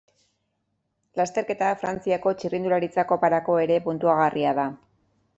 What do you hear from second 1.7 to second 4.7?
Frantziako Txirrindularitza Koparako ere puntuagarria da.